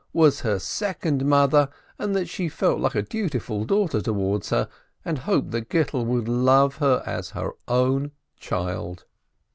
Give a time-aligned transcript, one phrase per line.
[0.13, 1.69] was her second mother,
[1.99, 4.67] and she felt like a dutiful daughter towards her,
[5.05, 9.05] and hoped that Gittel would love her as her own child.